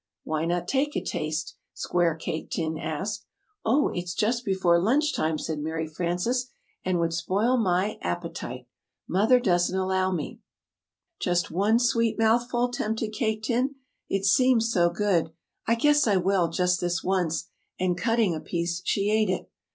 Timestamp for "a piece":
18.33-18.81